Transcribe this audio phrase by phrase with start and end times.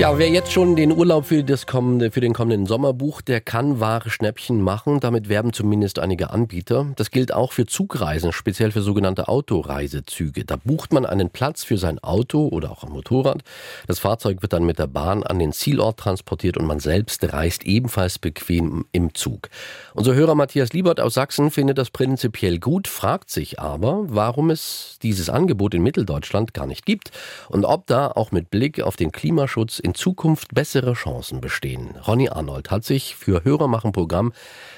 [0.00, 3.42] Ja, wer jetzt schon den Urlaub für, das kommende, für den kommenden Sommer bucht, der
[3.42, 4.98] kann wahre Schnäppchen machen.
[4.98, 6.86] Damit werben zumindest einige Anbieter.
[6.96, 10.46] Das gilt auch für Zugreisen, speziell für sogenannte Autoreisezüge.
[10.46, 13.42] Da bucht man einen Platz für sein Auto oder auch ein Motorrad.
[13.88, 17.64] Das Fahrzeug wird dann mit der Bahn an den Zielort transportiert und man selbst reist
[17.64, 19.50] ebenfalls bequem im Zug.
[19.92, 24.98] Unser Hörer Matthias Liebert aus Sachsen findet das prinzipiell gut, fragt sich aber, warum es
[25.02, 27.10] dieses Angebot in Mitteldeutschland gar nicht gibt
[27.50, 31.96] und ob da auch mit Blick auf den Klimaschutz in Zukunft bessere Chancen bestehen.
[32.06, 34.32] Ronny Arnold hat sich für Hörermachen Programm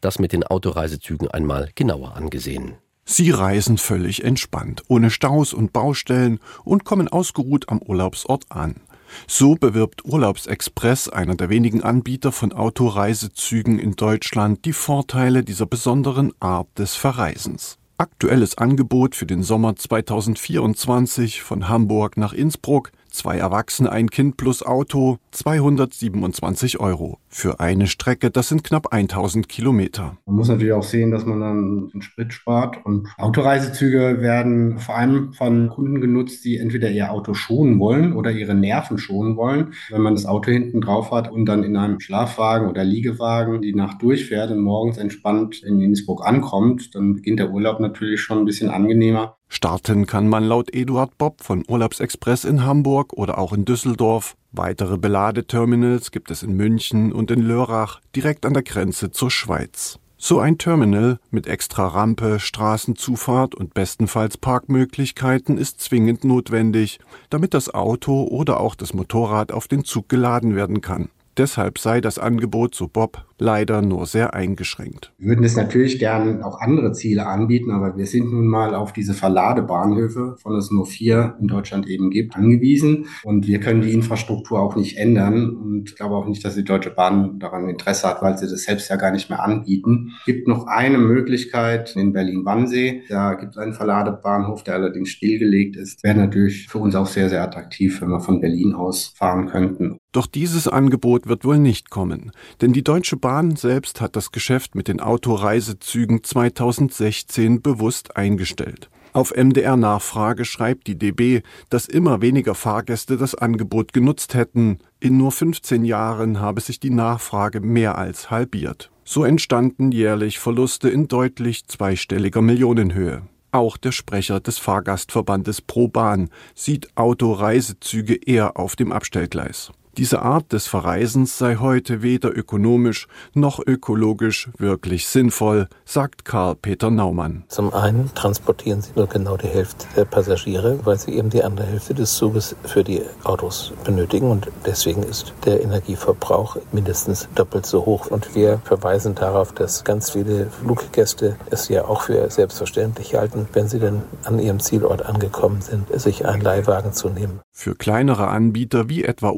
[0.00, 2.76] das mit den Autoreisezügen einmal genauer angesehen.
[3.04, 8.80] Sie reisen völlig entspannt, ohne Staus und Baustellen und kommen ausgeruht am Urlaubsort an.
[9.26, 16.32] So bewirbt Urlaubsexpress, einer der wenigen Anbieter von Autoreisezügen in Deutschland, die Vorteile dieser besonderen
[16.40, 17.78] Art des Verreisens.
[17.96, 24.64] Aktuelles Angebot für den Sommer 2024 von Hamburg nach Innsbruck Zwei Erwachsene, ein Kind plus
[24.64, 27.18] Auto, 227 Euro.
[27.28, 30.16] Für eine Strecke, das sind knapp 1000 Kilometer.
[30.26, 32.84] Man muss natürlich auch sehen, dass man dann einen Sprit spart.
[32.84, 38.30] Und Autoreisezüge werden vor allem von Kunden genutzt, die entweder ihr Auto schonen wollen oder
[38.30, 39.74] ihre Nerven schonen wollen.
[39.90, 43.74] Wenn man das Auto hinten drauf hat und dann in einem Schlafwagen oder Liegewagen die
[43.74, 48.44] Nacht durchfährt und morgens entspannt in Innsbruck ankommt, dann beginnt der Urlaub natürlich schon ein
[48.44, 49.36] bisschen angenehmer.
[49.48, 54.36] Starten kann man laut Eduard Bob von Urlaubsexpress in Hamburg oder auch in Düsseldorf.
[54.56, 59.98] Weitere Beladeterminals gibt es in München und in Lörrach, direkt an der Grenze zur Schweiz.
[60.16, 67.74] So ein Terminal mit extra Rampe, Straßenzufahrt und bestenfalls Parkmöglichkeiten ist zwingend notwendig, damit das
[67.74, 71.08] Auto oder auch das Motorrad auf den Zug geladen werden kann.
[71.36, 75.12] Deshalb sei das Angebot, so Bob, leider nur sehr eingeschränkt.
[75.18, 78.92] Wir würden es natürlich gern auch andere Ziele anbieten, aber wir sind nun mal auf
[78.92, 83.06] diese Verladebahnhöfe, von es nur vier in Deutschland eben gibt, angewiesen.
[83.24, 85.50] Und wir können die Infrastruktur auch nicht ändern.
[85.50, 88.62] Und ich glaube auch nicht, dass die Deutsche Bahn daran Interesse hat, weil sie das
[88.62, 90.12] selbst ja gar nicht mehr anbieten.
[90.20, 93.02] Es gibt noch eine Möglichkeit in Berlin-Wannsee.
[93.08, 96.02] Da gibt es einen Verladebahnhof, der allerdings stillgelegt ist.
[96.04, 99.98] Wäre natürlich für uns auch sehr, sehr attraktiv, wenn wir von Berlin aus fahren könnten.
[100.12, 102.30] Doch dieses Angebot wird wohl nicht kommen,
[102.60, 108.90] denn die Deutsche Bahn selbst hat das Geschäft mit den Autoreisezügen 2016 bewusst eingestellt.
[109.14, 111.40] Auf MDR-Nachfrage schreibt die DB,
[111.70, 114.76] dass immer weniger Fahrgäste das Angebot genutzt hätten.
[115.00, 118.90] In nur 15 Jahren habe sich die Nachfrage mehr als halbiert.
[119.04, 123.22] So entstanden jährlich Verluste in deutlich zweistelliger Millionenhöhe.
[123.52, 129.72] Auch der Sprecher des Fahrgastverbandes ProBahn sieht Autoreisezüge eher auf dem Abstellgleis.
[129.96, 137.44] Diese Art des Verreisens sei heute weder ökonomisch noch ökologisch wirklich sinnvoll, sagt Karl-Peter Naumann.
[137.46, 141.68] Zum einen transportieren sie nur genau die Hälfte der Passagiere, weil sie eben die andere
[141.68, 147.86] Hälfte des Zuges für die Autos benötigen und deswegen ist der Energieverbrauch mindestens doppelt so
[147.86, 148.08] hoch.
[148.08, 153.68] Und wir verweisen darauf, dass ganz viele Fluggäste es ja auch für selbstverständlich halten, wenn
[153.68, 157.40] sie dann an ihrem Zielort angekommen sind, sich einen Leihwagen zu nehmen.
[157.52, 159.28] Für kleinere Anbieter wie etwa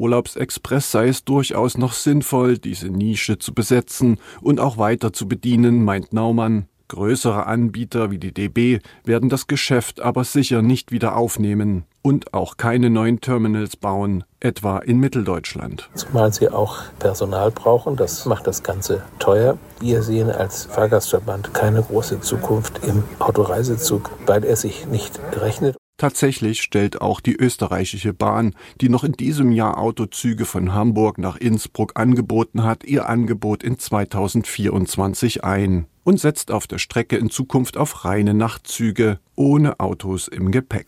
[0.46, 5.84] Urlaubsexpress sei es durchaus noch sinnvoll, diese Nische zu besetzen und auch weiter zu bedienen,
[5.84, 6.68] meint Naumann.
[6.88, 12.56] Größere Anbieter wie die DB werden das Geschäft aber sicher nicht wieder aufnehmen und auch
[12.56, 15.90] keine neuen Terminals bauen, etwa in Mitteldeutschland.
[15.96, 19.58] Zumal sie auch Personal brauchen, das macht das Ganze teuer.
[19.80, 25.76] Wir sehen als Fahrgastverband keine große Zukunft im Autoreisezug, weil er sich nicht rechnet.
[25.96, 31.36] Tatsächlich stellt auch die österreichische Bahn, die noch in diesem Jahr Autozüge von Hamburg nach
[31.36, 37.76] Innsbruck angeboten hat, ihr Angebot in 2024 ein und setzt auf der Strecke in Zukunft
[37.76, 40.86] auf reine Nachtzüge ohne Autos im Gepäck.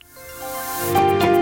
[0.79, 1.38] Bye.